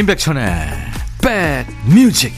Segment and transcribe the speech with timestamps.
[0.00, 0.42] 임백천의
[1.20, 2.32] 백뮤직.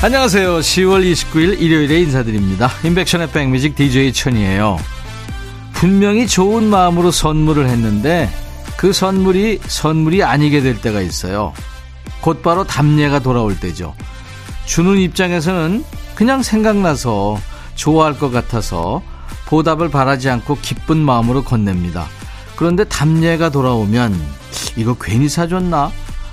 [0.00, 0.58] 안녕하세요.
[0.58, 2.70] 10월 29일 일요일에 인사드립니다.
[2.84, 4.78] 임백천의 백뮤직 DJ 천이에요.
[5.72, 8.30] 분명히 좋은 마음으로 선물을 했는데
[8.82, 11.52] 그 선물이 선물이 아니게 될 때가 있어요.
[12.20, 13.94] 곧바로 답례가 돌아올 때죠.
[14.66, 15.84] 주는 입장에서는
[16.16, 17.38] 그냥 생각나서
[17.76, 19.00] 좋아할 것 같아서
[19.46, 22.06] 보답을 바라지 않고 기쁜 마음으로 건넵니다.
[22.56, 24.20] 그런데 답례가 돌아오면
[24.74, 25.92] 이거 괜히 사줬나?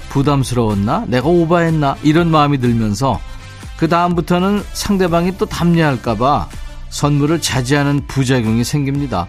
[0.09, 1.05] 부담스러웠나?
[1.05, 1.97] 내가 오바했나?
[2.01, 3.21] 이런 마음이 들면서
[3.77, 6.49] 그 다음부터는 상대방이 또 답례할까봐
[6.89, 9.27] 선물을 자제하는 부작용이 생깁니다.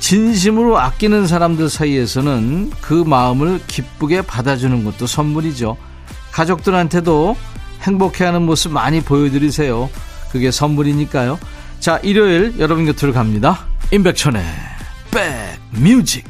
[0.00, 5.76] 진심으로 아끼는 사람들 사이에서는 그 마음을 기쁘게 받아주는 것도 선물이죠.
[6.32, 7.36] 가족들한테도
[7.82, 9.90] 행복해하는 모습 많이 보여드리세요.
[10.30, 11.38] 그게 선물이니까요.
[11.80, 13.66] 자, 일요일 여러분 곁으로 갑니다.
[13.92, 14.42] 임백천의
[15.10, 16.24] 백뮤직.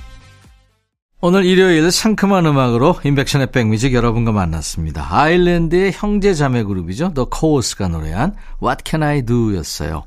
[1.20, 5.06] 오늘 일요일 상큼한 음악으로 임백천의 백뮤직 여러분과 만났습니다.
[5.10, 7.12] 아일랜드의 형제 자매 그룹이죠.
[7.14, 10.04] 더 코어스가 노래한 What Can I Do 였어요.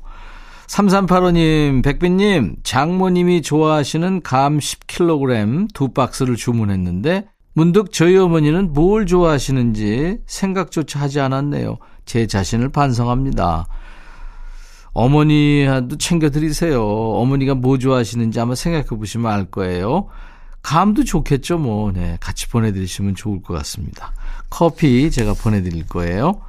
[0.72, 10.98] 3385님, 백빈님, 장모님이 좋아하시는 감 10kg 두 박스를 주문했는데, 문득 저희 어머니는 뭘 좋아하시는지 생각조차
[10.98, 11.76] 하지 않았네요.
[12.06, 13.66] 제 자신을 반성합니다.
[14.94, 16.82] 어머니한테 챙겨드리세요.
[16.82, 20.08] 어머니가 뭐 좋아하시는지 한번 생각해 보시면 알 거예요.
[20.62, 21.92] 감도 좋겠죠, 뭐.
[21.92, 24.14] 네, 같이 보내드리시면 좋을 것 같습니다.
[24.48, 26.40] 커피 제가 보내드릴 거예요.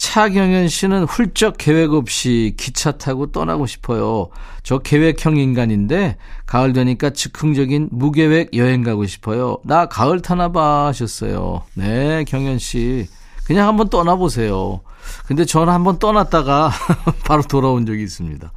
[0.00, 4.30] 차경현 씨는 훌쩍 계획 없이 기차 타고 떠나고 싶어요.
[4.62, 6.16] 저 계획형 인간인데
[6.46, 9.58] 가을 되니까 즉흥적인 무계획 여행 가고 싶어요.
[9.62, 11.64] 나 가을 타나 봐 하셨어요.
[11.74, 13.08] 네, 경현 씨.
[13.44, 14.80] 그냥 한번 떠나보세요.
[15.26, 16.70] 근데 저는 한번 떠났다가
[17.26, 18.50] 바로 돌아온 적이 있습니다.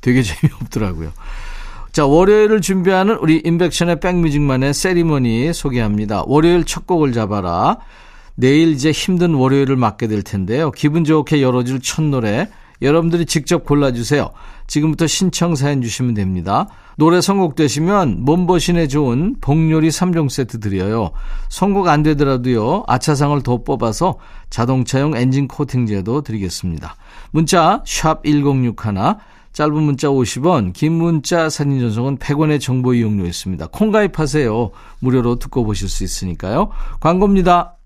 [0.00, 1.12] 되게 재미없더라고요.
[1.92, 6.22] 자, 월요일을 준비하는 우리 인백션의 백뮤직만의 세리머니 소개합니다.
[6.26, 7.76] 월요일 첫 곡을 잡아라.
[8.40, 10.70] 내일 이제 힘든 월요일을 맞게 될 텐데요.
[10.70, 12.48] 기분 좋게 열어줄 첫 노래
[12.80, 14.30] 여러분들이 직접 골라주세요.
[14.68, 16.68] 지금부터 신청 사연 주시면 됩니다.
[16.96, 21.10] 노래 선곡되시면 몸보신에 좋은 복요리 3종 세트 드려요.
[21.48, 22.84] 선곡 안 되더라도요.
[22.86, 24.18] 아차상을 더 뽑아서
[24.50, 26.94] 자동차용 엔진 코팅제도 드리겠습니다.
[27.32, 28.76] 문자 1061,
[29.52, 33.66] 짧은 문자 50원, 긴 문자 사진 전송은 100원의 정보 이용료 있습니다.
[33.72, 34.70] 콩 가입하세요.
[35.00, 36.68] 무료로 듣고 보실 수 있으니까요.
[37.00, 37.77] 광고입니다.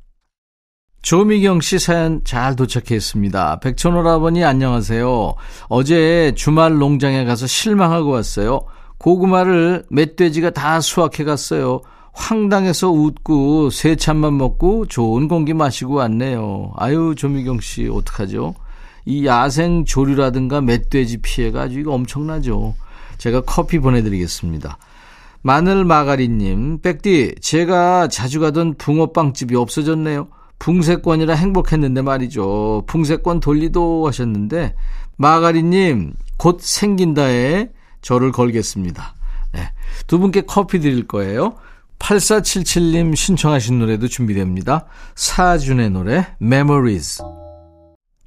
[1.03, 3.59] 조미경 씨 사연 잘 도착했습니다.
[3.59, 5.35] 백천오라버니 안녕하세요.
[5.69, 8.61] 어제 주말 농장에 가서 실망하고 왔어요.
[8.99, 11.81] 고구마를 멧돼지가 다 수확해 갔어요.
[12.13, 16.73] 황당해서 웃고 세찬만 먹고 좋은 공기 마시고 왔네요.
[16.77, 18.55] 아유 조미경 씨 어떡하죠?
[19.05, 22.75] 이 야생 조류라든가 멧돼지 피해가 아주 이거 엄청나죠.
[23.19, 24.79] 제가 커피 보내드리겠습니다.
[25.41, 30.29] 마늘 마가리님, 백디, 제가 자주 가던 붕어빵집이 없어졌네요.
[30.63, 32.85] 붕세권이라 행복했는데 말이죠.
[32.87, 34.77] 붕세권 돌리도 하셨는데
[35.17, 39.17] 마가리님 곧 생긴다에 저를 걸겠습니다.
[39.55, 39.73] 네,
[40.07, 41.57] 두 분께 커피 드릴 거예요.
[41.99, 44.87] 8477님 신청하신 노래도 준비됩니다.
[45.17, 47.21] 사준의 노래 Memories.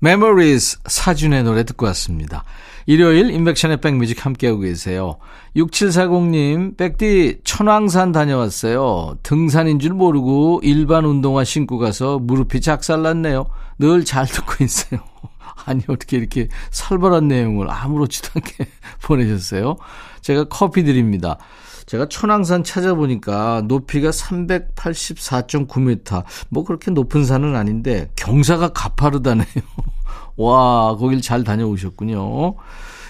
[0.05, 2.43] Memories 사준의 노래 듣고 왔습니다.
[2.85, 5.17] 일요일 인백션의 백뮤직 함께하고 계세요.
[5.55, 9.17] 6740님, 백디 천왕산 다녀왔어요.
[9.23, 13.47] 등산인 줄 모르고 일반 운동화 신고 가서 무릎이 작살났네요.
[13.79, 14.99] 늘 잘 듣고 있어요.
[15.65, 18.67] 아니 어떻게 이렇게 살벌한 내용을 아무렇지도 않게
[19.01, 19.75] 보내셨어요.
[20.21, 21.39] 제가 커피 드립니다.
[21.87, 26.23] 제가 천왕산 찾아보니까 높이가 384.9m.
[26.49, 29.45] 뭐 그렇게 높은 산은 아닌데 경사가 가파르다네요.
[30.37, 32.55] 와, 거길 잘 다녀오셨군요.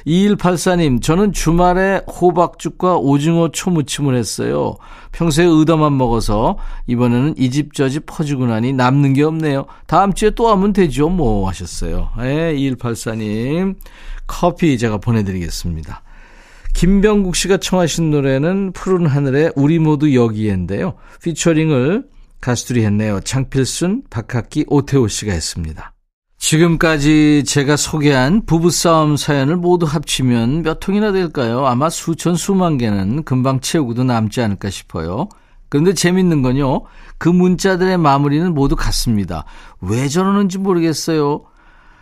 [0.06, 4.75] 2184님, 저는 주말에 호박죽과 오징어 초무침을 했어요.
[5.12, 9.66] 평소에 의도만 먹어서 이번에는 이 집 저 집 퍼주고 나니 남는 게 없네요.
[9.88, 12.10] 다음 주에 또 하면 되죠, 뭐 하셨어요.
[12.19, 13.75] 예, 2184님,
[14.28, 16.04] 커피 제가 보내드리겠습니다.
[16.75, 20.94] 김병국 씨가 청하신 노래는 푸른 하늘에 우리 모두 여기에인데요.
[21.24, 22.06] 피처링을
[22.42, 23.21] 가수들이 했네요.
[23.21, 25.94] 장필순, 박학기, 오태호 씨가 했습니다.
[26.45, 31.65] 지금까지 제가 소개한 부부싸움 사연을 모두 합치면 몇 통이나 될까요?
[31.65, 35.27] 아마 수천, 수만 개는 금방 채우고도 남지 않을까 싶어요.
[35.69, 36.83] 그런데 재밌는 건요,
[37.18, 39.45] 그 문자들의 마무리는 모두 같습니다.
[39.81, 41.45] 왜 저러는지 모르겠어요.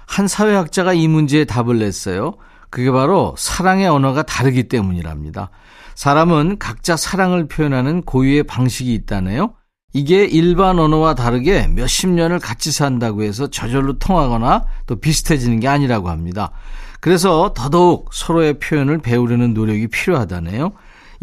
[0.07, 2.33] 한 사회학자가 이 문제에 답을 냈어요.
[2.69, 5.51] 그게 바로 사랑의 언어가 다르기 때문이랍니다.
[5.95, 9.53] 사람은 각자 사랑을 표현하는 고유의 방식이 있다네요.
[9.93, 16.09] 이게 일반 언어와 다르게 몇십 년을 같이 산다고 해서 저절로 통하거나 또 비슷해지는 게 아니라고
[16.09, 16.51] 합니다.
[16.99, 20.71] 그래서 더더욱 서로의 표현을 배우려는 노력이 필요하다네요.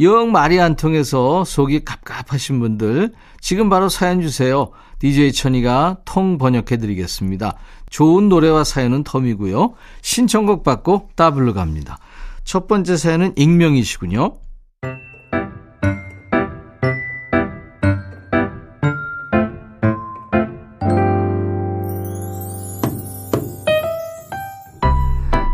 [0.02, 4.70] 영 말이 안 통해서 속이 갑갑하신 분들 지금 바로 사연 주세요.
[5.00, 7.55] DJ 천이가 통 번역해 드리겠습니다.
[7.90, 9.75] 좋은 노래와 사연은 덤이고요.
[10.02, 11.99] 신청곡 받고 따블로 갑니다.
[12.44, 14.37] 첫 번째 사연은 익명이시군요.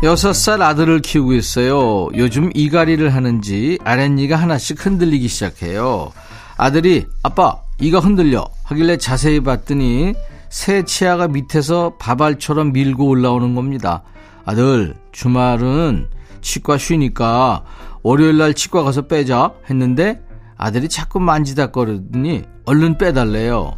[0.07, 2.07] 여섯 살 아들을 키우고 있어요.
[2.15, 6.13] 요즘 이갈이를 하는지 아랫니가 하나씩 흔들리기 시작해요.
[6.55, 10.13] 아들이 아빠 이가 흔들려 하길래 자세히 봤더니
[10.47, 14.03] 새 치아가 밑에서 바발처럼 밀고 올라오는 겁니다.
[14.45, 16.07] 아들 주말은
[16.39, 17.65] 치과 쉬니까
[18.01, 20.21] 월요일날 치과 가서 빼자 했는데
[20.55, 23.75] 아들이 자꾸 만지작거리더니 얼른 빼달래요.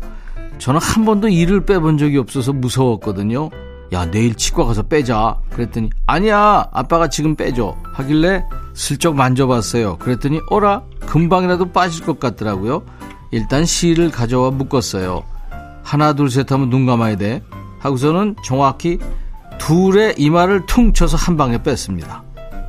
[0.60, 3.50] 저는 한 번도 이를 빼본 적이 없어서 무서웠거든요.
[3.92, 5.38] 야 내일 치과 가서 빼자.
[5.50, 7.76] 그랬더니 아니야 아빠가 지금 빼줘.
[7.94, 9.98] 하길래 슬쩍 만져봤어요.
[9.98, 12.84] 그랬더니 어라 금방이라도 빠질 것 같더라고요.
[13.32, 15.24] 일단 실을 가져와 묶었어요.
[15.84, 17.42] 하나 둘 셋 하면 눈 감아야 돼.
[17.80, 19.00] 하고서는 정확히
[19.58, 22.24] 둘의 이마를 퉁 쳐서 한 방에 뺐습니다.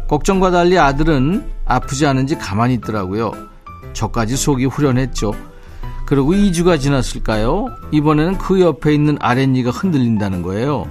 [0.08, 3.30] 걱정과 달리 아들은 아프지 않은지 가만히 있더라고요.
[3.92, 5.32] 저까지 속이 후련했죠.
[6.06, 7.66] 그리고 2주가 지났을까요?
[7.92, 10.88] 이번에는 그 옆에 있는 아랫니가 흔들린다는 거예요.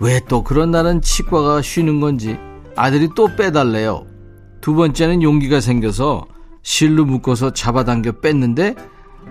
[0.00, 2.38] 왜 또 그런 날은 치과가 쉬는 건지
[2.76, 4.06] 아들이 또 빼달래요.
[4.60, 6.26] 두 번째는 용기가 생겨서
[6.62, 8.74] 실로 묶어서 잡아당겨 뺐는데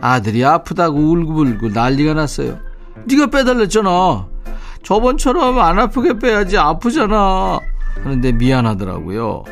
[0.02, 2.60] 아들이 아프다고 울고불고 난리가 났어요.
[3.06, 4.28] 네가 빼달랬잖아.
[4.84, 7.60] 저번처럼 안 아프게 빼야지 아프잖아.
[8.04, 9.44] 하는데 미안하더라고요.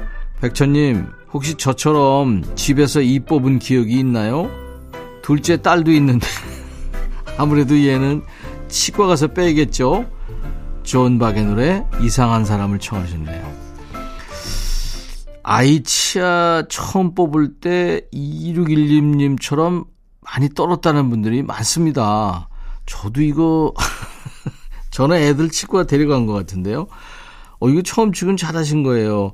[0.41, 4.49] 백천님 혹시 저처럼 집에서 이 뽑은 기억이 있나요?
[5.21, 6.27] 둘째 딸도 있는데
[7.37, 8.23] 아무래도 얘는
[8.67, 10.05] 치과 가서 빼겠죠.
[10.83, 13.71] 존 박의 노래 이상한 사람을 청하셨네요.
[15.43, 19.85] 아이 치아 처음 뽑을 때 2612님처럼
[20.21, 22.47] 많이 떨었다는 분들이 많습니다.
[22.85, 23.73] 저도 이거
[24.91, 26.87] 저는 애들 치과 데려간 것 같은데요.
[27.59, 29.31] 어 이거 처음 지금 잘하신 거예요.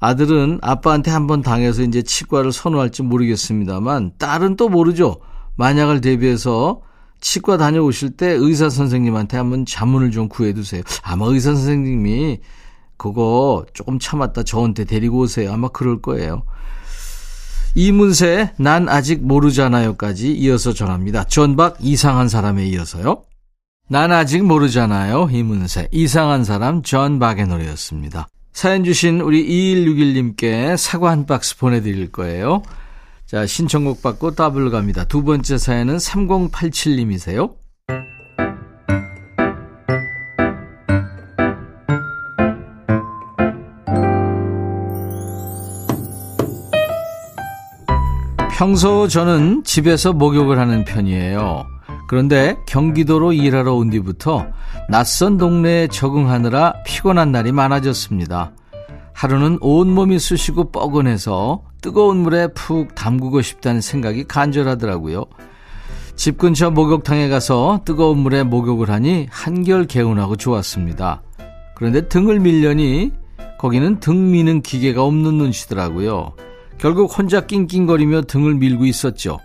[0.00, 5.16] 아들은 아빠한테 한번 당해서 이제 치과를 선호할지 모르겠습니다만 딸은 또 모르죠.
[5.56, 6.80] 만약을 대비해서
[7.20, 10.82] 치과 다녀오실 때 의사 선생님한테 한번 자문을 좀 구해두세요.
[11.02, 12.40] 아마 의사 선생님이
[12.96, 15.52] 그거 조금 참았다 저한테 데리고 오세요.
[15.52, 16.42] 아마 그럴 거예요.
[17.74, 21.24] 이문세 난 아직 모르잖아요까지 이어서 전합니다.
[21.24, 23.22] 전박 이상한 사람에 이어서요.
[23.88, 25.28] 난 아직 모르잖아요.
[25.30, 28.28] 이문세 이상한 사람 전박의 노래였습니다.
[28.52, 32.62] 사연 주신 우리 2161님께 사과 한 박스 보내드릴 거예요.
[33.28, 35.04] 자, 신청곡 받고 더블 갑니다.
[35.04, 37.52] 두 번째 사연은 3087님이세요.
[48.56, 51.66] 평소 저는 집에서 목욕을 하는 편이에요.
[52.08, 54.46] 그런데 경기도로 일하러 온 뒤부터
[54.88, 58.52] 낯선 동네에 적응하느라 피곤한 날이 많아졌습니다.
[59.18, 65.24] 하루는 온몸이 쑤시고 뻐근해서 뜨거운 물에 푹 담그고 싶다는 생각이 간절하더라고요.
[66.14, 71.22] 집 근처 목욕탕에 가서 뜨거운 물에 목욕을 하니 한결 개운하고 좋았습니다.
[71.74, 73.10] 그런데 등을 밀려니
[73.58, 76.34] 거기는 등 미는 기계가 없는 눈치더라고요.
[76.78, 79.40] 결국 혼자 낑낑거리며 등을 밀고 있었죠.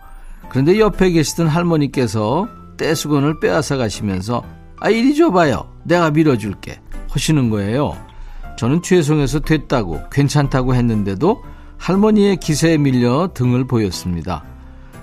[0.49, 4.43] 그런데 옆에 계시던 할머니께서 떼수건을 빼앗아 가시면서
[4.79, 5.67] 아 이리 줘봐요.
[5.83, 6.79] 내가 밀어줄게.
[7.09, 8.12] 하시는 거예요.
[8.57, 11.43] 저는 죄송해서 됐다고 괜찮다고 했는데도
[11.77, 14.43] 할머니의 기세에 밀려 등을 보였습니다.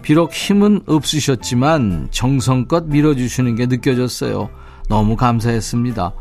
[0.03, 4.49] 비록 힘은 없으셨지만 정성껏 밀어주시는 게 느껴졌어요.
[4.89, 6.13] 너무 감사했습니다.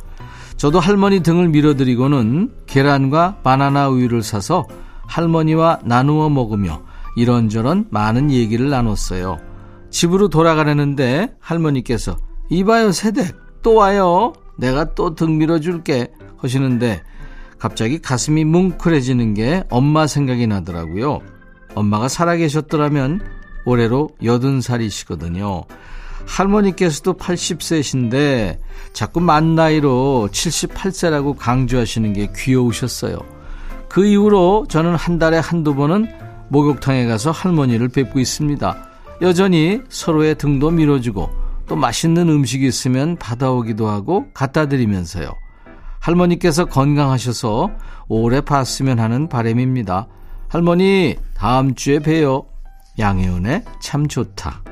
[0.57, 4.67] 저도 할머니 등을 밀어드리고는 계란과 바나나 우유를 사서
[5.07, 6.81] 할머니와 나누어 먹으며
[7.15, 9.39] 이런저런 많은 얘기를 나눴어요.
[9.89, 12.17] 집으로 돌아가려는데 할머니께서
[12.49, 14.33] 이봐요 세댁 또 와요.
[14.57, 17.01] 내가 또 등 밀어줄게 하시는데
[17.59, 21.19] 갑자기 가슴이 뭉클해지는 게 엄마 생각이 나더라고요.
[21.75, 23.21] 엄마가 살아계셨더라면
[23.65, 25.65] 올해로 80살이시거든요.
[26.25, 28.57] 할머니께서도 80세신데
[28.93, 33.17] 자꾸 만 나이로 78세라고 강조하시는 게 귀여우셨어요.
[33.89, 36.07] 그 이후로 저는 한 달에 한두 번은
[36.49, 38.89] 목욕탕에 가서 할머니를 뵙고 있습니다.
[39.21, 41.29] 여전히 서로의 등도 밀어주고
[41.67, 45.48] 또 맛있는 음식이 있으면 받아오기도 하고 갖다 드리면서요.
[45.99, 47.71] 할머니께서 건강하셔서
[48.07, 50.07] 오래 봤으면 하는 바램입니다.
[50.47, 52.45] 할머니, 다음 주에 봬요.
[52.97, 54.63] 양혜은의 참 좋다.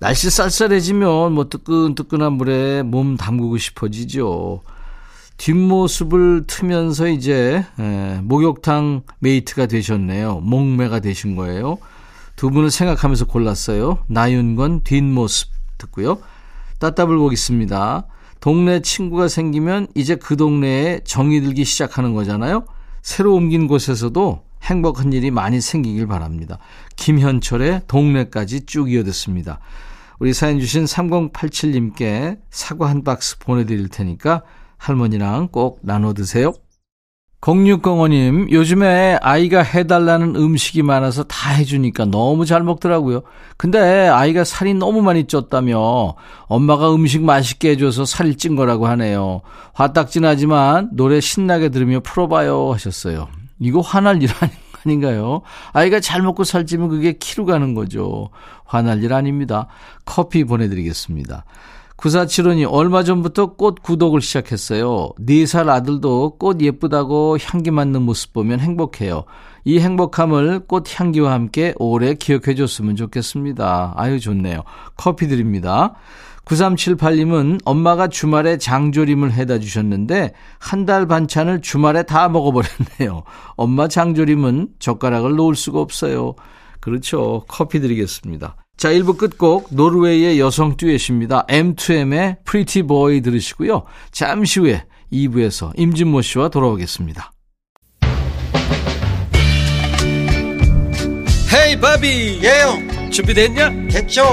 [0.00, 4.62] 날씨 쌀쌀해지면 뭐 뜨끈뜨끈한 물에 몸 담그고 싶어지죠.
[5.36, 10.40] 뒷모습을 트면서 이제 에, 목욕탕 메이트가 되셨네요.
[10.40, 11.78] 목매가 되신 거예요.
[12.36, 13.98] 두 분을 생각하면서 골랐어요.
[14.08, 16.18] 나윤건 뒷모습 듣고요.
[16.78, 18.04] 따따블곡 있습니다.
[18.42, 22.64] 동네 친구가 생기면 이제 그 동네에 정이 들기 시작하는 거잖아요.
[23.00, 26.58] 새로 옮긴 곳에서도 행복한 일이 많이 생기길 바랍니다.
[26.96, 29.60] 김현철의 동네까지 쭉 이어듣습니다.
[30.18, 34.42] 우리 사연 주신 3087님께 사과 한 박스 보내드릴 테니까
[34.76, 36.52] 할머니랑 꼭 나눠 드세요.
[37.42, 43.22] 0605님, 요즘에 아이가 해달라는 음식이 많아서 다 해주니까 너무 잘 먹더라고요.
[43.56, 46.14] 근데 아이가 살이 너무 많이 쪘다며
[46.46, 49.40] 엄마가 음식 맛있게 해줘서 살이 찐 거라고 하네요.
[49.72, 53.26] 화딱지 나지만 노래 신나게 들으며 풀어봐요 하셨어요.
[53.58, 54.28] 이거 화날 일
[54.86, 55.42] 아닌가요?
[55.72, 58.30] 아이가 잘 먹고 살찌면 그게 키로 가는 거죠.
[58.64, 59.66] 화날 일 아닙니다.
[60.04, 61.44] 커피 보내드리겠습니다.
[62.02, 65.10] 9475님, 얼마 전부터 꽃 구독을 시작했어요.
[65.20, 69.24] 4살 아들도 꽃 예쁘다고 향기 맡는 모습 보면 행복해요.
[69.64, 73.94] 이 행복함을 꽃 향기와 함께 오래 기억해 줬으면 좋겠습니다.
[73.96, 74.64] 아유, 좋네요.
[74.96, 75.94] 커피 드립니다.
[76.44, 83.22] 9378님은 엄마가 주말에 장조림을 해다 주셨는데 한 달 반찬을 주말에 다 먹어버렸네요.
[83.54, 86.34] 엄마 장조림은 젓가락을 놓을 수가 없어요.
[86.80, 87.44] 그렇죠.
[87.46, 88.56] 커피 드리겠습니다.
[88.82, 91.46] 자, 1부 끝곡 노르웨이의 여성 듀엣입니다.
[91.46, 93.84] M2M의 Pretty Boy 들으시고요.
[94.10, 97.30] 잠시 후에 2부에서 임진모 씨와 돌아오겠습니다.
[101.54, 103.70] 헤이 바비 예영 준비됐냐?
[103.88, 104.24] 됐죠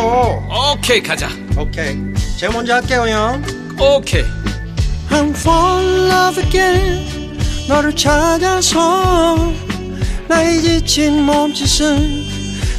[0.73, 1.95] 오케이 가자 오케이
[2.39, 3.43] 제가 먼저 할게요 형
[3.79, 4.23] 오케이
[5.11, 7.37] I'm fall in love again
[7.67, 9.53] 너를 찾아서
[10.27, 12.38] 나의 지친 몸짓은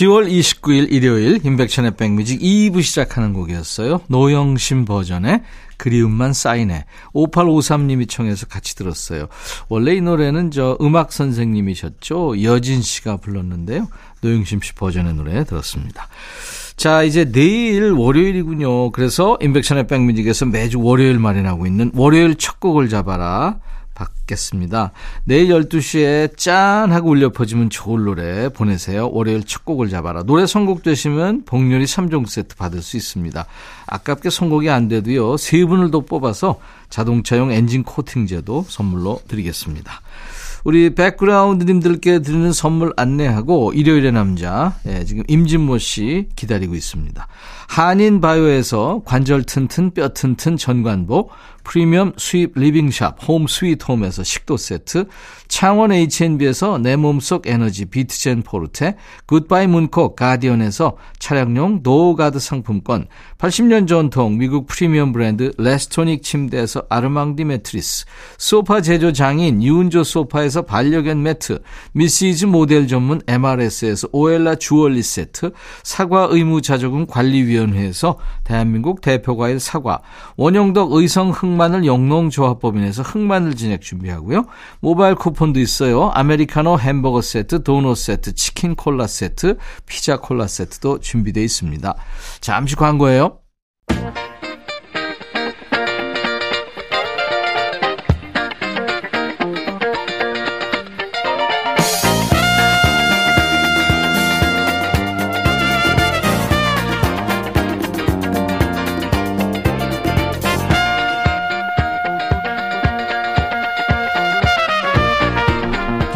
[0.00, 4.00] 10월 29일 일요일 임백천의 백뮤직 2부 시작하는 곡이었어요.
[4.06, 5.42] 노영심 버전의
[5.76, 6.86] 그리움만 쌓이네.
[7.12, 9.28] 5853님이 청해서 같이 들었어요.
[9.68, 12.42] 원래 이 노래는 저 음악 선생님이셨죠.
[12.42, 13.88] 여진 씨가 불렀는데요.
[14.22, 16.08] 노영심 씨 버전의 노래 들었습니다.
[16.76, 18.92] 자, 이제 내일 월요일이군요.
[18.92, 23.58] 그래서 임백천의 백뮤직에서 매주 월요일 마련하고 있는 월요일 첫 곡을 잡아라.
[24.00, 24.92] 받겠습니다.
[25.24, 29.10] 내일 12시에 짠 하고 울려 퍼지면 좋을 노래 보내세요.
[29.10, 30.22] 월요일 첫 곡을 잡아라.
[30.22, 33.44] 노래 선곡되시면 복요리 3종 세트 받을 수 있습니다.
[33.86, 35.36] 아깝게 선곡이 안 돼도요.
[35.36, 40.00] 세 분을 더 뽑아서 자동차용 엔진 코팅제도 선물로 드리겠습니다.
[40.64, 47.26] 우리 백그라운드님들께 드리는 선물 안내하고 일요일의 남자 예, 지금 임진모 씨 기다리고 있습니다.
[47.68, 51.30] 한인 바이오에서 관절 튼튼 뼈 튼튼 전관보
[51.64, 55.06] 프리미엄 수입 리빙샵 홈 스위트 홈에서 식도 세트,
[55.48, 63.06] 창원 H&B에서 내 몸속 에너지 비트젠 포르테, 굿바이 문콕 가디언에서 차량용 노가드 상품권,
[63.38, 68.06] 80년 전통 미국 프리미엄 브랜드 레스토닉 침대에서 아르망디 매트리스,
[68.38, 71.62] 소파 제조 장인 유운조 소파에서 반려견 매트,
[71.92, 75.52] 미시즈 모델 전문 MRS에서 오엘라 주얼리 세트,
[75.82, 80.00] 사과 의무 자조금 관리위원회에서 대한민국 대표 과일 사과,
[80.36, 84.46] 원형덕 의성 흑마늘 영농조합법인에서 흑마늘 진액 준비하고요.
[84.80, 86.10] 모바일 쿠폰도 있어요.
[86.10, 91.94] 아메리카노 햄버거 세트, 도넛 세트, 치킨 콜라 세트, 피자 콜라 세트도 준비되어 있습니다.
[92.40, 93.38] 잠시 광고예요.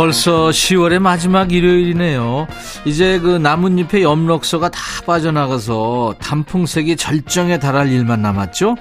[0.05, 2.47] 벌써 10월의 마지막 일요일이네요.
[2.85, 8.77] 이제 그 나뭇잎의 엽록소가 다 빠져나가서 단풍색이 절정에 달할 일만 남았죠?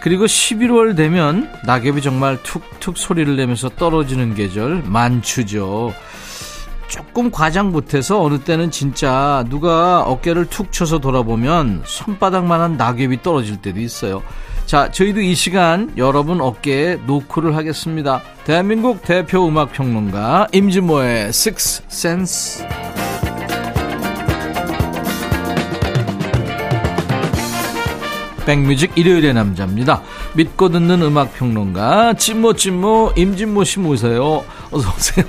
[0.00, 5.94] 그리고 11월 되면 낙엽이 정말 툭툭 소리를 내면서 떨어지는 계절 만추죠.
[6.88, 13.78] 조금 과장 못해서 어느 때는 진짜 누가 어깨를 툭 쳐서 돌아보면 손바닥만한 낙엽이 떨어질 때도
[13.78, 14.24] 있어요.
[14.66, 18.22] 자, 저희도 이 시간 여러분 어깨에 노크를 하겠습니다.
[18.44, 22.66] 대한민국 대표 음악 평론가 임진모의 Six Sense.
[28.46, 30.02] 백뮤직 일요일의 남자입니다.
[30.34, 34.44] 믿고 듣는 음악 평론가 찐모 찐모 임진모 씨 모세요.
[34.70, 35.24] 어서 오세요.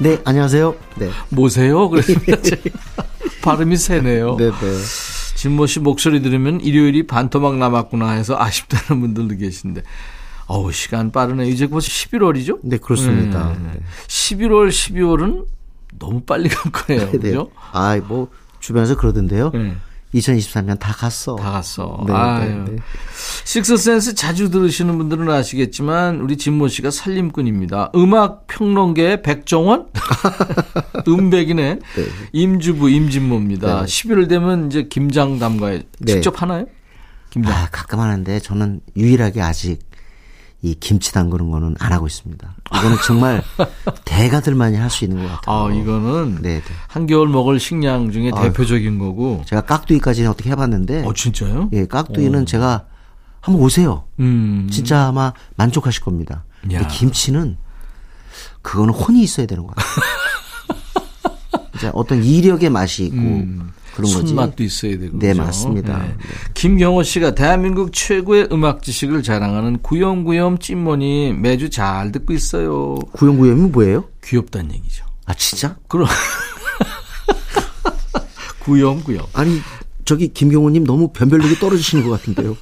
[0.00, 0.74] 네, 안녕하세요.
[0.96, 1.10] 네.
[1.28, 1.88] 모세요.
[1.88, 2.36] 그랬습니다.
[3.42, 4.36] 발음이 세네요.
[4.38, 5.09] 네, 네.
[5.40, 9.82] 진모 씨 목소리 들으면 일요일이 반토막 남았구나 해서 아쉽다는 분들도 계신데.
[10.48, 11.48] 어우, 시간 빠르네.
[11.48, 12.58] 이제 벌써 11월이죠?
[12.62, 13.56] 네, 그렇습니다.
[13.58, 13.80] 네.
[14.06, 15.46] 11월, 12월은
[15.98, 17.10] 너무 빨리 갈 거예요.
[17.12, 17.50] 네, 그죠?
[17.72, 18.28] 아, 뭐,
[18.58, 19.50] 주변에서 그러던데요.
[19.54, 19.76] 네.
[20.14, 21.36] 2023년 다 갔어.
[21.36, 22.04] 다 갔어.
[22.06, 22.48] 네, 아유.
[22.48, 22.76] 네, 네.
[23.44, 27.92] 식스센스 자주 들으시는 분들은 아시겠지만 우리 진모 씨가 살림꾼입니다.
[27.94, 29.86] 음악 평론계의 백종원?
[31.06, 31.74] 음백이네.
[31.74, 32.04] 네.
[32.32, 33.82] 임주부 임진모입니다.
[33.82, 33.86] 네.
[33.86, 36.12] 11월 되면 이제 김장 담가에 네.
[36.12, 36.66] 직접 하나요?
[37.30, 37.52] 김장.
[37.52, 39.78] 아, 가끔 하는데 저는 유일하게 아직
[40.62, 42.54] 이 김치 담그는 거는 안 하고 있습니다.
[42.70, 43.42] 이거는 정말
[44.04, 45.66] 대가들만이 할 수 있는 것 같아요.
[45.66, 46.60] 아, 이거는 네네.
[46.60, 46.62] 네.
[46.88, 49.42] 한겨울 먹을 식량 중에 아, 대표적인 거고.
[49.46, 51.04] 제가 깍두기까지는 어떻게 해봤는데.
[51.06, 51.70] 어, 진짜요?
[51.72, 52.44] 예, 깍두기는 오.
[52.44, 52.86] 제가
[53.40, 54.04] 한번 오세요.
[54.18, 54.68] 음.
[54.70, 56.44] 진짜 아마 만족하실 겁니다.
[56.60, 57.56] 근데 김치는
[58.60, 60.04] 그거는 혼이 있어야 되는 것 같아요.
[61.94, 63.72] 어떤 이력의 맛이 있고 음.
[63.94, 64.10] 그런.
[64.10, 65.18] 손맛도 있어야 되고.
[65.18, 65.34] 네?
[65.34, 65.98] 맞습니다.
[65.98, 66.08] 네.
[66.08, 66.14] 네.
[66.54, 72.96] 김경호 씨가 대한민국 최고의 음악 지식을 자랑하는 구영구염 찐머니 매주 잘 듣고 있어요.
[73.12, 74.04] 구영구염이 뭐예요?
[74.24, 75.04] 귀엽다는 얘기죠.
[75.26, 75.76] 아, 진짜?
[75.88, 76.06] 그럼.
[78.60, 79.24] 구염구염.
[79.32, 79.60] 아니,
[80.04, 82.56] 저기 김경호님 너무 변별력이 떨어지시는 것 같은데요.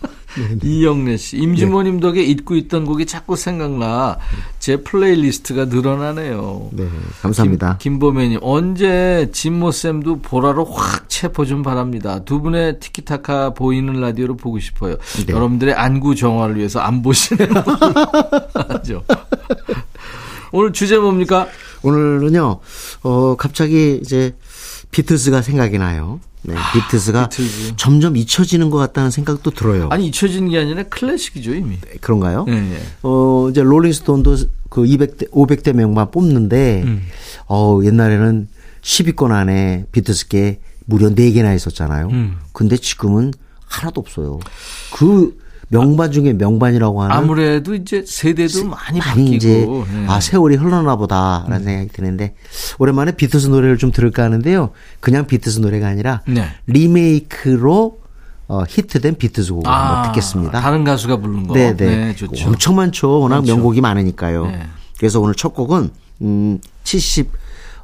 [0.63, 2.01] 이영래 씨, 임진모님 네.
[2.01, 4.19] 덕에 잊고 있던 곡이 자꾸 생각나
[4.59, 6.71] 제 플레이리스트가 늘어나네요.
[6.73, 6.89] 네,
[7.23, 7.79] 감사합니다.
[7.79, 12.25] 김, 김보매님 언제 진모 쌤도 보라로 확 체포 좀 바랍니다.
[12.25, 14.97] 두 분의 티키타카 보이는 라디오로 보고 싶어요.
[15.27, 15.33] 네.
[15.33, 17.49] 여러분들의 안구 정화를 위해서 안 보시네요.
[18.69, 19.05] 맞죠?
[20.53, 21.49] 오늘 주제 뭡니까?
[21.83, 22.61] 오늘은요,
[23.03, 24.35] 어, 갑자기 이제
[24.91, 26.21] 비트스가 생각이 나요.
[26.43, 27.77] 네, 아, 비트스가 비트즈.
[27.77, 29.89] 점점 잊혀지는 것 같다는 생각도 들어요.
[29.91, 31.79] 아니 잊혀지는 게 아니라 클래식이죠 이미.
[31.81, 32.45] 네, 그런가요?
[32.47, 32.81] 네, 네.
[33.03, 34.37] 어 이제 롤링스톤도
[34.71, 37.03] 그 200대 500대 명반 뽑는데 음.
[37.49, 38.49] 어 옛날에는
[38.83, 42.09] 10위권 안에 비트스께 무려 4개나 있었잖아요.
[42.09, 42.37] 음.
[42.53, 43.33] 근데 지금은
[43.67, 44.39] 하나도 없어요.
[44.95, 45.37] 그
[45.69, 50.07] 명반 중에 명반이라고 하는 아무래도 이제 세대도 많이, 많이 바뀌고 이제 네.
[50.09, 51.65] 아 세월이 흘렀나 보다라는 음.
[51.65, 52.35] 생각이 드는데
[52.79, 54.71] 오랜만에 비틀스 노래를 좀 들을까 하는데요.
[55.01, 56.49] 그냥 비틀스 노래가 아니라 네.
[56.67, 58.01] 리메이크로
[58.49, 60.61] 어, 히트된 비틀스 곡을 아, 한번 듣겠습니다.
[60.61, 61.55] 다른 가수가 부른 거.
[61.55, 61.75] 네네.
[61.75, 62.49] 네, 좋죠.
[62.49, 63.21] 엄청 많죠.
[63.21, 63.55] 워낙 그렇죠.
[63.55, 64.47] 명곡이 많으니까요.
[64.47, 64.67] 네.
[64.97, 65.91] 그래서 오늘 첫 곡은
[66.23, 67.31] 음 70,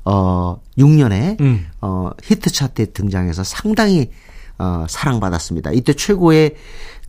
[0.06, 1.66] 어, 6년에 음.
[1.82, 4.10] 어, 히트 차트에 등장해서 상당히
[4.58, 5.72] 어, 사랑받았습니다.
[5.72, 6.54] 이때 최고의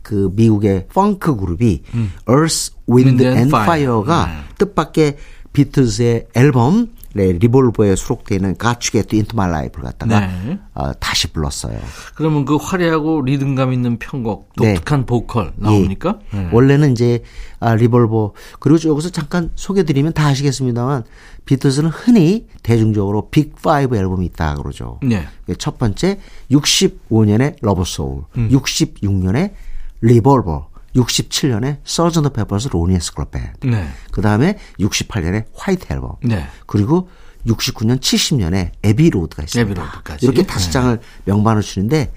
[0.06, 2.12] 그 미국의 펑크 그룹이 음.
[2.28, 4.32] Earth, Wind, and, Fire가 네.
[4.56, 5.16] 뜻밖의
[5.52, 10.60] 비틀즈의 앨범 네, Revolver에 수록되어 있는 to Get Into My Life를 갖다가 네.
[10.74, 11.80] 어, 다시 불렀어요.
[12.14, 15.06] 그러면 그 화려하고 리듬감 있는 편곡, 독특한 네.
[15.06, 16.20] 보컬 나옵니까?
[16.34, 16.36] 예.
[16.36, 16.48] 네.
[16.52, 17.24] 원래는 이제
[17.58, 21.02] 아, Revolver 그리고 여기서 잠깐 소개드리면 다 아시겠습니다만
[21.46, 25.00] 비틀즈는 흔히 대중적으로 Big Five 앨범이 있다 그러죠.
[25.02, 25.26] 네.
[25.58, 26.20] 첫 번째
[26.52, 28.50] 65년에 Rubber Soul, 음.
[28.52, 29.52] 66년에
[30.00, 33.66] Revolver 67년에 Sergeant Pepper's Lonely Hearts Club Band.
[33.66, 33.88] 네.
[34.12, 36.16] 그다음에 68년에 White Album.
[36.22, 36.46] 네.
[36.66, 37.08] 그리고
[37.46, 39.70] 69년 70년에 Abbey Road가 있습니다.
[39.70, 40.26] Abbey Road까지.
[40.26, 40.72] 이렇게 다섯 네.
[40.72, 42.12] 장을 명반을 치는데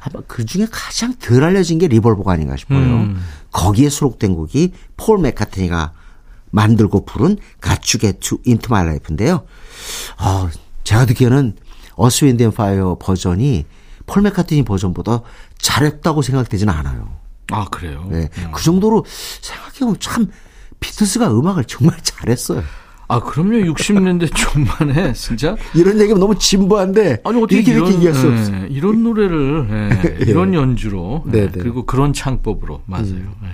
[0.00, 2.78] 아마 그 중에 가장 덜 알려진 게 Revolver가 아닌가 싶어요.
[2.78, 3.22] 음.
[3.52, 5.92] 거기에 수록된 곡이 폴 맥카트니가
[6.50, 9.44] 만들고 부른 Got to Get You Into My Life인데요.
[10.18, 10.48] 어,
[10.84, 11.56] 제가 듣기에는
[11.94, 13.66] Earth, Wind and Fire 버전이
[14.10, 15.22] 폴 맥카트니 버전보다
[15.58, 17.08] 잘했다고 생각되지는 않아요.
[17.52, 18.06] 아, 그래요?
[18.10, 18.28] 네.
[18.38, 18.50] 음.
[18.52, 19.04] 그 정도로
[19.40, 20.26] 생각해보면 참
[20.80, 22.62] 비틀스가 음악을 정말 잘했어요.
[23.06, 23.74] 아, 그럼요.
[23.74, 28.66] 60년대 초반에 진짜 이런 얘기면 너무 진부한데 아니 어떻게 이렇게, 이런, 얘기할 수 네, 없어.
[28.66, 33.06] 이런 노래를 네, 이런 연주로 네, 네, 그리고 그런 창법으로 맞아요.
[33.06, 33.34] 음.
[33.42, 33.48] 네.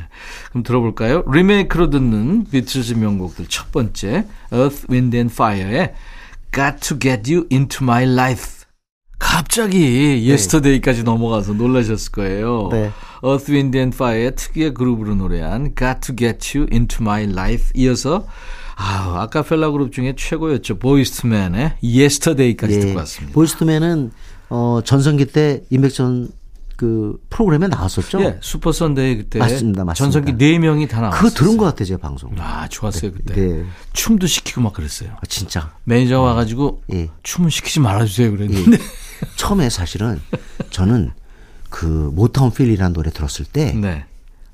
[0.50, 1.22] 그럼 들어볼까요?
[1.26, 5.94] 리메이크로 듣는 비틀스 명곡들 첫 번째 Earth, Wind and Fire의
[6.54, 8.65] Got to Get You Into My Life
[9.18, 12.68] 갑자기 Yesterday까지 넘어가서 놀라셨을 거예요.
[12.70, 12.90] 네.
[13.24, 18.26] Earth, Wind and Fire의 특유의 그룹으로 노래한 Got to Get You Into My Life 이어서
[18.76, 20.78] 아, 아카펠라 그룹 중에 최고였죠.
[20.78, 22.80] Boyz II Men의 Yesterday까지 예.
[22.80, 23.34] 듣고 왔습니다.
[23.34, 24.12] Boyz II Men은
[24.50, 26.28] 어, 전성기 때 임백천
[26.76, 28.20] 그 프로그램에 나왔었죠.
[28.20, 29.94] 예, 슈퍼 선데이 그때 맞습니다, 맞습니다.
[29.94, 31.18] 전성기 네 명이 다 나왔어요.
[31.22, 32.30] 그거 들은 것 같아요, 제 방송.
[32.38, 33.34] 아, 좋았어요 네, 그때.
[33.34, 33.64] 네.
[33.94, 35.12] 춤도 시키고 막 그랬어요.
[35.16, 35.72] 아, 진짜.
[35.84, 37.08] 매니저 와가지고 예.
[37.22, 38.72] 춤은 시키지 말아주세요 그랬는데.
[38.72, 38.78] 예.
[39.36, 40.20] 처음에 사실은
[40.70, 41.12] 저는
[41.70, 44.04] 그 Motownphilly라는 노래 들었을 때, 네.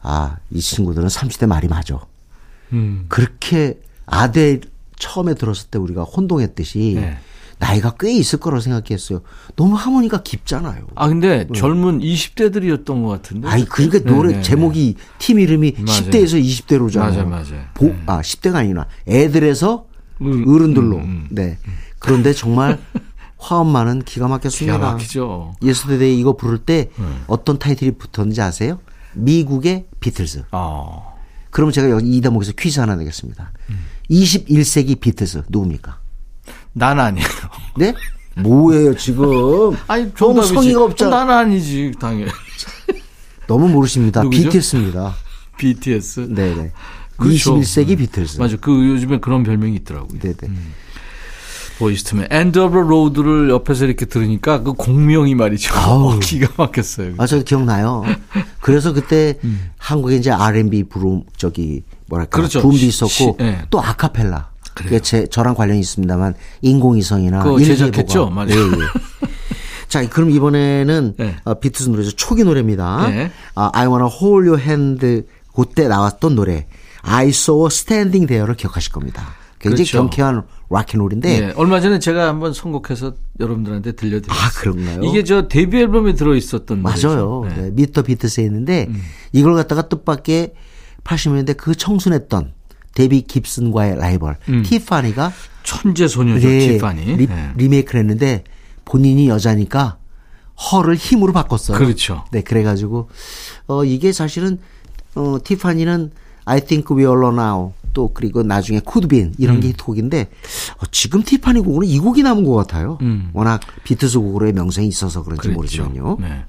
[0.00, 1.98] 아, 이 친구들은 30대 말이 맞아.
[2.72, 3.04] 음.
[3.08, 4.60] 그렇게 아델
[4.98, 7.18] 처음에 들었을 때 우리가 혼동했듯이 네.
[7.58, 9.22] 나이가 꽤 있을 거라고 생각했어요.
[9.54, 10.86] 너무 하모니가 깊잖아요.
[10.96, 11.58] 아 근데 네.
[11.58, 13.48] 젊은 20대들이었던 것 같은데.
[13.48, 14.36] 아니 그러니까 노래 네네.
[14.38, 14.42] 네.
[14.42, 15.86] 제목이 팀 이름이 맞아요.
[15.86, 16.98] 10대에서 20대로잖아요.
[17.00, 17.70] 맞아 맞아.
[17.74, 18.86] 보, 아 10대가 아니구나.
[19.06, 19.86] 애들에서
[20.22, 20.96] 음, 어른들로.
[20.96, 21.26] 음, 음.
[21.30, 21.58] 네.
[22.00, 22.80] 그런데 정말
[23.42, 24.78] 화음만은 기가 막혔습니다.
[24.78, 25.54] 기가 막히죠.
[25.62, 27.24] Yesterday 이거 부를 때 음.
[27.26, 28.78] 어떤 타이틀이 붙었는지 아세요?
[29.14, 30.44] 미국의 비틀즈.
[30.52, 31.12] 어.
[31.50, 33.52] 그러면 제가 여기 이 대목에서 퀴즈 하나 내겠습니다.
[33.70, 33.84] 음.
[34.10, 35.98] 21세기 비틀즈 누굽니까?
[36.72, 37.26] 난 아니에요.
[37.76, 37.94] 네?
[38.36, 39.76] 뭐예요 지금?
[39.88, 41.24] 아니 너무 성의가 없잖아.
[41.24, 42.30] 난 아니지 당연히.
[43.48, 44.22] 너무 모르십니다.
[44.22, 44.44] 누구죠?
[44.44, 45.14] BTS입니다.
[45.58, 46.20] BTS.
[46.28, 46.72] 네네.
[47.16, 47.56] 그렇죠.
[47.56, 48.38] 21세기 비틀즈.
[48.38, 48.56] 맞아.
[48.56, 50.18] 그 요즘에 그런 별명이 있더라고요.
[50.18, 50.36] 네네.
[50.44, 50.72] 음.
[51.82, 55.74] 보이스트맨 엔드 오브 로드를 옆에서 이렇게 들으니까 그 공명이 말이죠.
[55.76, 57.14] 아우, 기가 막혔어요.
[57.18, 58.04] 아, 저 기억나요.
[58.60, 59.70] 그래서 그때 음.
[59.78, 62.62] 한국에 이제 R&B 붐 저기 뭐랄까 그렇죠.
[62.62, 63.62] 붐도 있었고 시, 네.
[63.70, 64.52] 또 아카펠라.
[64.74, 68.50] 그게 제 저랑 관련이 있습니다만 인공위성이나 그 제작했죠, 맞아요.
[68.50, 69.28] 예, 예.
[69.86, 71.36] 자, 그럼 이번에는 네.
[71.44, 72.12] 어, 비틀스 노래죠.
[72.12, 73.08] 초기 노래입니다.
[73.10, 73.30] 네.
[73.54, 76.66] 어, I Wanna Hold Your Hand 그때 나왔던 노래
[77.02, 79.41] I Saw Her Standing There를 기억하실 겁니다.
[79.62, 79.98] 굉장히 그렇죠.
[79.98, 84.44] 경쾌한 락앤롤인데 네, 얼마 전에 제가 한번 선곡해서 여러분들한테 들려드렸어요.
[84.44, 85.02] 아 그런가요?
[85.04, 87.46] 이게 저 데뷔 앨범에 들어 있었던 맞아요.
[87.48, 87.62] 네.
[87.62, 87.70] 네.
[87.70, 89.00] Meet the Beatles에 있는데 음.
[89.32, 90.52] 이걸 갖다가 뜻밖의
[91.04, 92.52] 80년대 그 청순했던
[92.94, 94.62] 데비 깁슨과의 라이벌 음.
[94.64, 97.52] 티파니가 천재 소녀죠 네, 티파니 리, 네.
[97.56, 98.42] 리메이크를 했는데
[98.84, 99.98] 본인이 여자니까
[100.72, 101.78] 허를 힘으로 바꿨어요.
[101.78, 102.24] 그렇죠.
[102.32, 103.08] 네, 그래가지고
[103.68, 104.58] 어 이게 사실은
[105.14, 106.10] 어 티파니는
[106.46, 109.60] I think we all know now 또 그리고 나중에 쿠드빈 이런 음.
[109.60, 110.28] 게 히트곡인데
[110.78, 112.98] 어, 지금 티파니 곡은 이 곡이 남은 것 같아요.
[113.02, 113.30] 음.
[113.32, 115.56] 워낙 비트스 곡으로의 명성이 있어서 그런지 그렇죠.
[115.56, 116.18] 모르지만요.
[116.20, 116.44] 네.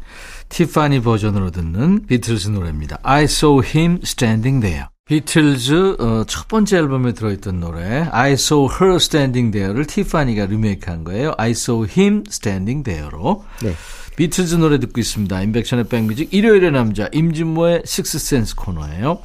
[0.49, 2.99] 티파니 버전으로 듣는 비틀즈 노래입니다.
[3.01, 4.87] I saw him standing there.
[5.05, 11.33] 비틀즈 어, 첫 번째 앨범에 들어있던 노래 I saw her standing there를 티파니가 리메이크한 거예요.
[11.37, 13.43] I saw him standing there로.
[13.61, 13.73] 네.
[14.15, 15.41] 비틀즈 노래 듣고 있습니다.
[15.41, 19.19] 임백천의 백뮤직 일요일의 남자 임진모의 식스센스 코너예요.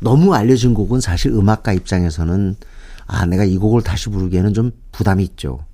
[0.00, 2.56] 너무 알려진 곡은 사실 음악가 입장에서는
[3.06, 5.64] 아 내가 이 곡을 다시 부르기에는 좀 부담이 있죠.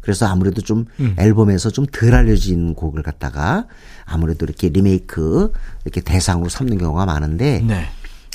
[0.00, 1.14] 그래서 아무래도 좀 음.
[1.18, 3.66] 앨범에서 좀 덜 알려진 곡을 갖다가
[4.06, 5.52] 아무래도 이렇게 리메이크
[5.84, 7.84] 이렇게 대상으로 삼는 경우가 많은데 네.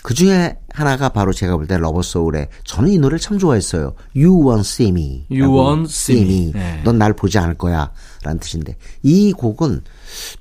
[0.03, 3.93] 그 중에 하나가 바로 제가 볼 때 Rubber Soul의 저는 이 노래를 참 좋아했어요.
[4.15, 5.25] You won't see me.
[5.31, 6.51] You won't see me.
[6.53, 6.81] 네.
[6.83, 7.91] 넌 날 보지 않을 거야.
[8.21, 9.81] 라는 뜻인데 이 곡은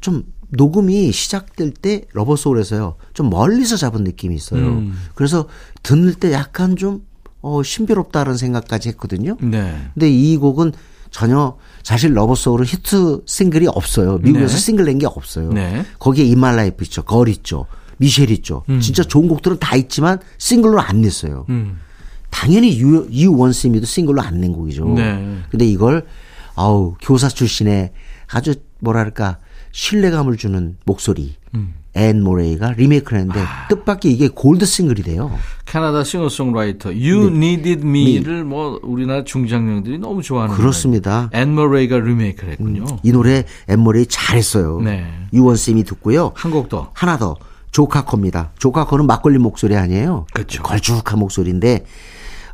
[0.00, 2.96] 좀 녹음이 시작될 때 Rubber Soul에서요.
[3.14, 4.60] 좀 멀리서 잡은 느낌이 있어요.
[4.66, 4.94] 음.
[5.14, 5.48] 그래서
[5.82, 7.02] 듣는 때 약간 좀
[7.40, 9.36] 어, 신비롭다는 생각까지 했거든요.
[9.40, 9.74] 네.
[9.94, 10.72] 근데 이 곡은
[11.10, 14.18] 전혀 사실 Rubber Soul은 히트 싱글이 없어요.
[14.18, 14.60] 미국에서 네.
[14.60, 15.52] 싱글 낸 게 없어요.
[15.52, 15.84] 네.
[15.98, 17.02] 거기에 In My Life 있죠.
[17.02, 17.66] Girl 있죠.
[17.98, 18.62] Michelle 있죠.
[18.68, 18.80] 음.
[18.80, 21.46] 진짜 좋은 곡들은 다 있지만 싱글로 안 냈어요.
[21.48, 21.78] 음.
[22.30, 24.86] 당연히 You, You Won't See Me도 싱글로 안 낸 곡이죠.
[24.94, 25.38] 네.
[25.50, 26.06] 근데 이걸
[26.54, 27.92] 아우 교사 출신의
[28.28, 29.38] 아주 뭐랄까
[29.72, 31.34] 신뢰감을 주는 목소리.
[31.54, 31.74] 음.
[31.94, 33.68] 앤 머레이가 리메이크를 했는데 아.
[33.68, 35.30] 뜻밖의 이게 골드 싱글이 돼요.
[35.66, 37.36] 캐나다 싱어송라이터 You 네.
[37.36, 41.28] Needed Me를 뭐 우리나라 중장년들이 너무 좋아하는 그렇습니다.
[41.34, 42.84] 앤 머레이가 리메이크를 했군요.
[42.90, 44.80] 음, 이 노래 앤 머레이 잘했어요.
[44.80, 45.06] 네.
[45.34, 46.32] You Won't See Me 듣고요.
[46.34, 46.90] 한 곡 더.
[46.94, 47.36] 하나 더.
[47.72, 48.52] 조 카커입니다.
[48.58, 50.24] 조 카커는 막걸리 목소리 아니에요.
[50.32, 50.62] 그렇죠.
[50.62, 51.84] 걸쭉한 목소리인데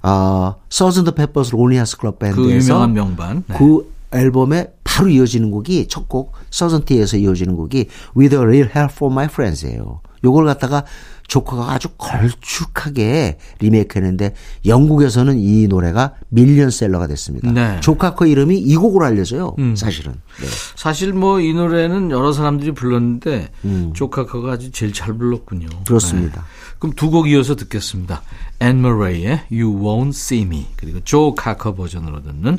[0.02, 3.44] 어, Sergeant Pepper's Lonely Hearts Club Band에서 그 유명한 명반.
[3.46, 3.56] 네.
[3.56, 4.68] 그 앨범에
[4.98, 10.00] 바로 이어지는 곡이 첫 곡 Sergeant에서 이어지는 곡이 With a Little Help from My Friends예요.
[10.24, 10.84] 요걸 갖다가
[11.28, 14.34] 조 카커가 아주 걸쭉하게 리메이크했는데
[14.66, 17.52] 영국에서는 이 노래가 밀리언셀러가 됐습니다.
[17.52, 17.78] 네.
[17.80, 19.54] 조 카커 이름이 이 곡으로 알려져요.
[19.58, 19.76] 음.
[19.76, 20.14] 사실은.
[20.40, 20.46] 네.
[20.74, 23.92] 사실 뭐 이 노래는 여러 사람들이 불렀는데 음.
[23.94, 25.68] 조 카커가 아주 제일 잘 불렀군요.
[25.86, 26.40] 그렇습니다.
[26.40, 26.46] 네.
[26.78, 28.22] 그럼 두 곡 이어서 듣겠습니다.
[28.60, 32.58] 앤 머레이의 You Won't See Me 그리고 조 카커 버전으로 듣는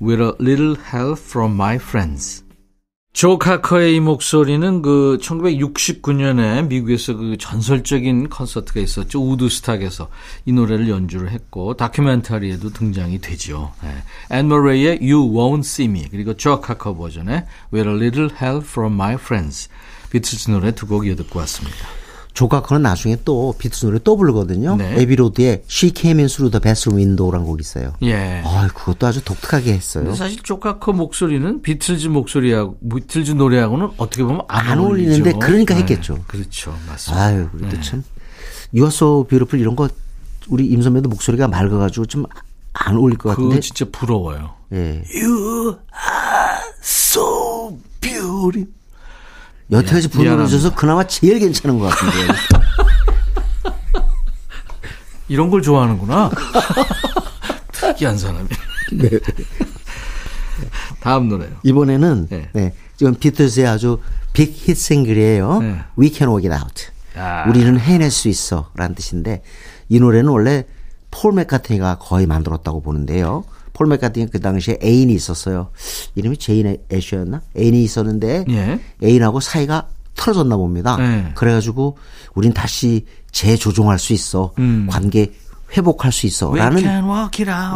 [0.00, 2.44] With a Little Help from My Friends.
[3.12, 9.20] 조 카커의 이 목소리는 그 1969년에 미국에서 그 전설적인 콘서트가 있었죠.
[9.20, 10.08] 우드스탁에서
[10.46, 13.72] 이 노래를 연주를 했고 다큐멘터리에도 등장이 되죠.
[13.82, 14.36] 네.
[14.38, 18.94] 앤 머레이의 You Won't See Me 그리고 조 카커 버전의 With a Little Help from
[18.94, 19.68] My Friends
[20.10, 21.99] 비틀즈 노래 두 곡 이어 듣고 왔습니다.
[22.34, 24.76] 조카커는 나중에 또 비틀즈 노래 또 부르거든요.
[24.76, 25.00] 네.
[25.02, 27.92] Abbey Road의 She Came In Through the Bathroom Window라는 곡이 있어요.
[28.02, 28.42] 예.
[28.44, 30.14] 아, 그것도 아주 독특하게 했어요.
[30.14, 35.80] 사실 조카커 목소리는 비틀즈 목소리하고 비틀즈 노래하고는 어떻게 보면 안, 안 어울리는데 그러니까 네.
[35.80, 36.22] 했겠죠.
[36.26, 37.24] 그렇죠, 맞습니다.
[37.24, 37.82] 아유, 그래도 네.
[37.82, 38.02] 참
[38.72, 39.88] You Are So Beautiful 이런 거
[40.48, 42.26] 우리 임선배도 목소리가 맑아가지고 좀
[42.72, 43.48] 안 어울릴 것 같은데.
[43.48, 44.54] 그거 진짜 부러워요.
[44.72, 45.02] 예.
[45.12, 48.68] You are so beautiful.
[49.70, 52.14] 여태까지 부르는 중에서 그나마 제일 괜찮은 것 같은데.
[55.28, 56.30] 이런 걸 좋아하는구나.
[57.72, 58.48] 특이한 사람이.
[58.92, 59.08] 네.
[61.00, 61.50] 다음 노래요.
[61.62, 62.48] 이번에는 네.
[62.52, 62.74] 네.
[62.96, 64.00] 지금 비틀즈의 아주
[64.32, 65.60] 빅 히트 싱글이에요.
[65.60, 65.80] 네.
[65.98, 66.86] We Can Work It Out.
[67.16, 67.48] 아.
[67.48, 68.70] 우리는 해낼 수 있어.
[68.74, 69.42] 라는 뜻인데
[69.88, 70.64] 이 노래는 원래
[71.10, 73.44] 폴 맥카트니가 거의 만들었다고 보는데요.
[73.80, 75.70] 폴 맥카트니 그 당시에 애인이 있었어요.
[76.14, 77.40] 이름이 제인 애쉬였나?
[77.56, 78.78] 애인이 있었는데 예.
[79.02, 80.98] 애인하고 사이가 틀어졌나 봅니다.
[80.98, 81.32] 네.
[81.34, 81.96] 그래가지고
[82.34, 84.52] 우린 다시 재조정할 수 있어.
[84.58, 84.86] 음.
[84.90, 85.32] 관계
[85.74, 86.54] 회복할 수 있어.
[86.54, 86.82] 라는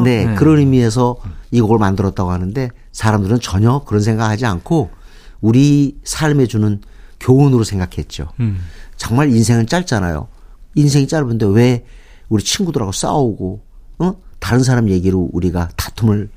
[0.05, 1.17] 네, 네, 그런 의미에서
[1.51, 4.91] 이 곡을 만들었다고 하는데 사람들은 전혀 그런 생각하지 않고
[5.41, 6.83] 우리 삶에 주는
[7.19, 8.29] 교훈으로 생각했죠.
[8.41, 8.59] 음.
[8.99, 10.29] 정말 인생은 짧잖아요.
[10.75, 11.87] 인생이 짧은데 왜
[12.29, 13.63] 우리 친구들하고 싸우고
[14.01, 14.15] 어?
[14.45, 16.29] 다른 사람 얘기로 우리가 다툼을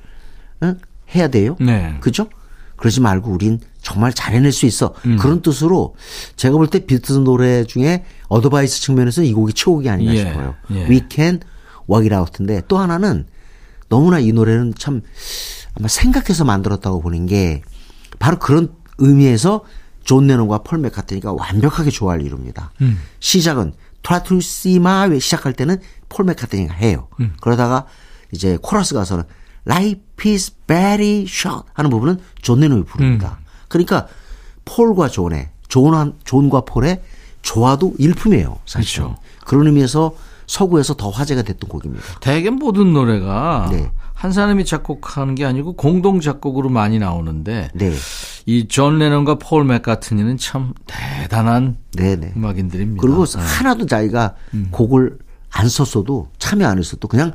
[0.62, 0.74] 어?
[1.14, 1.56] 해야 돼요?
[1.60, 1.98] 네.
[2.00, 2.30] 그죠?
[2.76, 4.94] 그러지 말고 우린 정말 잘 해낼 수 있어.
[5.04, 5.18] 음.
[5.18, 5.94] 그런 뜻으로
[6.36, 10.18] 제가 볼 때 비틀즈 노래 중에 어드바이스 측면에서 이 곡이 최고곡이 아닌가 예.
[10.20, 10.54] 싶어요.
[10.70, 10.86] 예.
[10.88, 11.40] We can
[11.90, 13.26] work it out인데 또 하나는
[13.90, 15.02] 너무나 이 노래는 참
[15.74, 17.60] 아마 생각해서 만들었다고 보는 게
[18.18, 19.64] 바로 그런 의미에서
[20.02, 22.72] 존 레논과 폴 맥카트니가 완벽하게 조화를 이룹니다.
[22.80, 22.98] 음.
[23.20, 27.08] 시작은 Try to see my way 시작할 때는 폴 맥카트니가 해요.
[27.20, 27.34] 음.
[27.40, 27.86] 그러다가
[28.32, 29.24] 이제 코러스 가서는
[29.66, 33.38] Life is very short 하는 부분은 존 레논이 부릅니다.
[33.40, 33.44] 음.
[33.68, 34.06] 그러니까
[34.64, 37.02] 폴과 존의 존, 존과 폴의
[37.42, 38.58] 조화도 일품이에요.
[38.66, 39.02] 사실.
[39.02, 39.16] 그렇죠.
[39.44, 40.14] 그런 의미에서
[40.46, 42.04] 서구에서 더 화제가 됐던 곡입니다.
[42.20, 43.90] 대개 모든 노래가 네.
[44.14, 47.92] 한 사람이 작곡하는 게 아니고 공동 작곡으로 많이 나오는데 네.
[48.46, 52.16] 이 존 레논과 폴 맥카트니는 참 대단한 네네.
[52.16, 52.32] 네.
[52.34, 53.00] 음악인들입니다.
[53.00, 53.38] 그리고 네.
[53.38, 54.68] 하나도 자기가 음.
[54.70, 55.18] 곡을
[55.58, 57.32] 안 썼어도 참여 안 했어도 그냥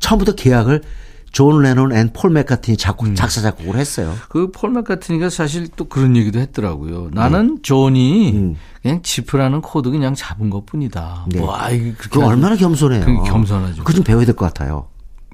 [0.00, 0.82] 처음부터 계약을
[1.30, 3.14] 존 레논 and 폴 맥카트니 작곡, 음.
[3.14, 4.14] 작사 작곡을 했어요.
[4.28, 7.08] 그 폴 맥카트니가 사실 또 그런 얘기도 했더라고요.
[7.12, 7.62] 나는 네.
[7.62, 8.56] 존이 음.
[8.82, 11.26] 그냥 지프라는 코드 그냥 잡은 것뿐이다.
[11.30, 11.40] 네.
[11.40, 13.04] 와, 이게 그렇게 얼마나 겸손해요.
[13.06, 13.84] 그 겸손하죠.
[13.84, 14.88] 그 좀 배워야 될 것 같아요.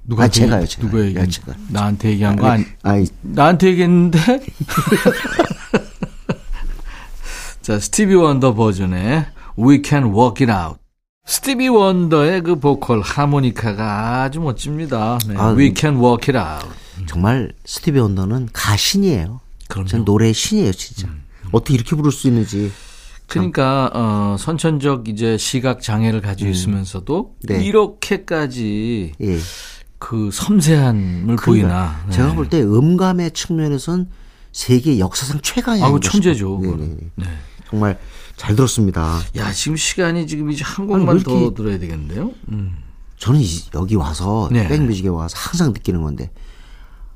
[0.05, 0.87] 누가 아, 제가요, 제가.
[0.89, 1.29] 누가 얘기?
[1.31, 1.53] 제가.
[1.69, 2.65] 나한테 얘기한 거 아니?
[2.83, 4.19] 아니, 나한테 얘기했는데.
[7.63, 9.27] 자, 스티비 원더 버전의
[9.59, 10.79] We Can Work It Out.
[11.29, 15.19] 스티비 원더의 그 보컬 하모니카가 아주 멋집니다.
[15.29, 15.35] 네.
[15.37, 16.75] 아, We Can Work It Out.
[17.07, 19.41] 정말 스티비 원더는 가신이에요.
[19.69, 21.07] 그럼 노래 신이에요, 진짜.
[21.09, 21.23] 음.
[21.53, 22.73] 어떻게 이렇게 부를 수 있는지.
[23.27, 26.53] 그러니까 어 선천적 이제 시각 장애를 가지고 음.
[26.53, 27.63] 있으면서도 네.
[27.63, 29.39] 이렇게까지 예.
[29.99, 32.01] 그 섬세함을 그러니까 보이나.
[32.07, 32.13] 네.
[32.13, 34.09] 제가 볼 때 음감의 측면에선
[34.53, 36.59] 세계 역사상 최강의 아, 천재죠.
[37.17, 37.27] 네.
[37.69, 37.99] 정말
[38.39, 39.21] 잘 들었습니다.
[39.37, 42.31] 야, 지금 시간이 지금 이제 한 곡만 아니, 더 들어야 되겠는데요?
[42.51, 42.79] 음.
[43.19, 43.41] 저는
[43.75, 44.67] 여기 와서 네.
[44.69, 46.31] 백뮤직에 와서 항상 느끼는 건데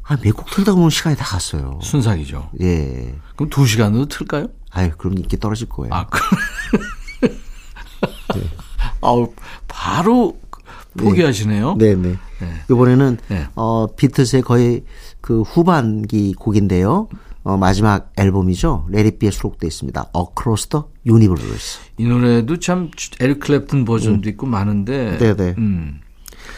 [0.03, 1.79] 아, 몇곡 틀다 보면 시간이 다 갔어요.
[1.81, 2.51] 순삭이죠.
[2.61, 3.15] 예.
[3.37, 4.49] 그럼 두 시간으로 틀까요?
[4.73, 5.95] 아유, 그럼 인기 떨어질 거예요.
[5.95, 6.19] 아, 그...
[8.35, 8.43] 네.
[9.01, 9.33] 아우,
[9.69, 10.41] 바로
[10.99, 11.77] 포기하시네요.
[11.79, 12.17] 네, 네.
[12.41, 12.63] 네.
[12.71, 13.47] 이번에는 네.
[13.55, 14.85] 어 비틀즈의 거의
[15.21, 17.09] 그 후반기 곡인데요.
[17.45, 18.87] 어, 마지막 앨범이죠.
[18.89, 20.11] Let It Be에 수록되어 있습니다.
[20.17, 21.81] Across the Universe.
[21.99, 24.31] 이 노래도 참 에릭 클랩튼 버전도 음.
[24.31, 25.19] 있고 많은데.
[25.19, 25.35] 네네.
[25.37, 25.55] 네.
[25.59, 26.01] 음.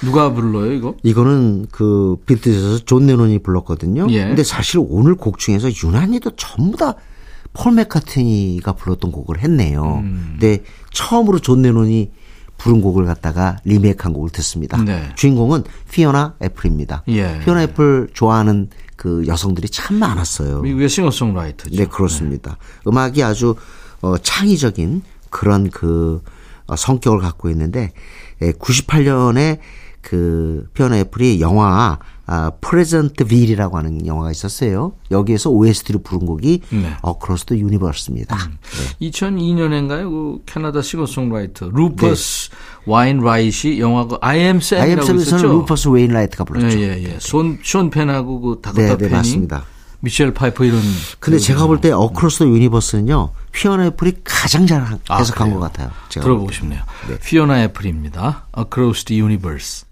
[0.03, 0.97] 누가 불러요, 이거?
[1.03, 4.07] 이거는 그 비틀즈에서 존 레논이 불렀거든요.
[4.11, 4.25] 예.
[4.25, 6.94] 근데 사실 오늘 곡 중에서 유난히도 전부 다
[7.55, 10.01] 폴 맥카트니가 불렀던 곡을 했네요.
[10.03, 10.37] 음.
[10.38, 12.11] 근데 처음으로 존 레논이
[12.59, 14.77] 부른 곡을 갖다가 리메이크한 곡을 듣습니다.
[14.83, 15.09] 네.
[15.14, 17.05] 주인공은 피오나 애플입니다.
[17.09, 17.40] 예.
[17.44, 18.68] 피오나 애플 좋아하는
[19.05, 20.62] 그 여성들이 참 많았어요.
[20.62, 21.77] 미국의 싱어송라이터죠.
[21.77, 22.53] 네, 그렇습니다.
[22.53, 22.88] 네.
[22.88, 23.55] 음악이 아주
[24.01, 26.23] 어, 창의적인 그런 그
[26.67, 27.93] 어, 성격을 갖고 있는데
[28.40, 29.61] 98년에 예,
[30.01, 34.93] 그 피오나 애플이 영화 아, Pleasantville이라고 하는 영화가 있었어요.
[35.11, 36.93] 여기에서 OST를 부른 곡이 네.
[37.03, 38.35] Across the Universe입니다.
[38.37, 38.57] 음.
[38.99, 39.09] 네.
[39.11, 40.09] 2002년인가요?
[40.11, 42.57] 그 캐나다 싱어송라이터 루퍼스 네.
[42.87, 45.47] 와인라이트이 영화가 I am Sam이라고 I 있었죠.
[45.49, 46.79] 루퍼스 웨인라이트가 불렀죠.
[46.81, 47.17] 예, 예, 예.
[47.21, 49.65] 손, 션 펜하고 그 다코타 네, 네, 맞습니다.
[50.01, 50.81] 미셸 파이퍼 이런.
[51.19, 53.31] 근데 제가 볼 때 Across the Universe는요.
[53.53, 55.91] 피오나 애플이 가장 잘 아, 해석한 아, 것 같아요.
[56.11, 56.83] 들어보고 싶네요.
[57.09, 57.19] 네.
[57.19, 58.47] 피오나 애플입니다.
[58.59, 59.87] Across the Universe.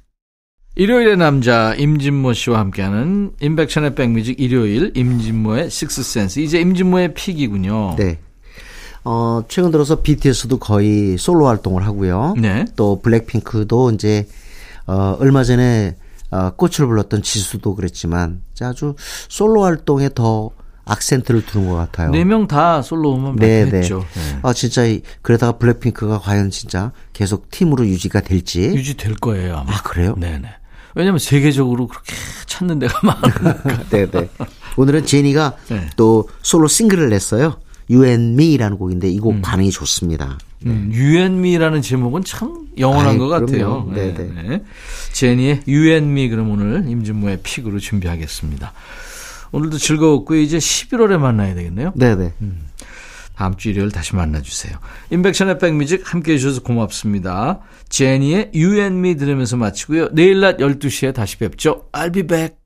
[0.75, 7.97] 일요일의 남자 임진모 씨와 함께하는 임백천의 백뮤직 일요일 임진모의 식스센스 이제 임진모의 pick이군요.
[7.99, 8.19] 네.
[9.05, 12.35] 어, 최근 들어서 BTS도 거의 솔로 활동을 하고요.
[12.39, 12.65] 네.
[12.77, 14.27] 또 블랙핑크도 이제
[14.87, 15.97] 어, 얼마 전에
[16.31, 18.95] 어, 꽃을 불렀던 지수도 그랬지만 아주
[19.29, 20.51] 솔로 활동에 더
[20.85, 22.11] 악센트를 두는 것 같아요.
[22.11, 23.99] 네 명 다 솔로 음원 네, 발표했죠.
[24.15, 24.21] 네.
[24.33, 24.39] 네.
[24.43, 24.83] 아 진짜
[25.21, 29.59] 그러다가 블랙핑크가 과연 진짜 계속 팀으로 유지가 될지 유지될 거예요.
[29.59, 29.75] 아마.
[29.75, 30.15] 아 그래요?
[30.19, 30.49] 네네.
[30.95, 32.13] 왜냐하면 세계적으로 그렇게
[32.47, 33.85] 찾는 데가 많으니까.
[33.89, 34.29] 네네.
[34.77, 35.91] 오늘은 제니가 네.
[35.97, 37.57] 또 솔로 싱글을 냈어요.
[37.91, 39.43] You and Me라는 곡인데 이곡 음.
[39.43, 40.39] 반응이 좋습니다.
[40.61, 40.71] 네.
[40.71, 43.91] 음, You and Me라는 제목은 참 영원한 아이, 것 같아요.
[43.93, 44.63] 네, 네.
[45.13, 48.73] 제니의 You and Me 그럼 오늘 임진모의 픽으로 준비하겠습니다.
[49.51, 51.93] 오늘도 즐거웠고 이제 11월에 만나야 되겠네요.
[51.95, 52.33] 네네.
[52.41, 52.61] 음.
[53.43, 54.79] 다음 주 일요일 다시 만나주세요.
[55.11, 57.59] 인백션의 백뮤직 함께 해 주셔서 고맙습니다.
[57.89, 60.11] 제니의 You and Me 들으면서 마치고요.
[60.13, 61.89] 내일 낮 12시에 다시 뵙죠.
[61.91, 62.62] I'll be back.